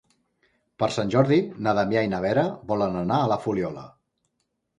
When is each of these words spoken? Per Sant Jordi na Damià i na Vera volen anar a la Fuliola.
Per 0.83 0.87
Sant 0.95 1.11
Jordi 1.15 1.37
na 1.67 1.73
Damià 1.81 2.03
i 2.07 2.09
na 2.15 2.23
Vera 2.25 2.47
volen 2.73 2.99
anar 3.03 3.19
a 3.19 3.29
la 3.35 3.39
Fuliola. 3.45 3.87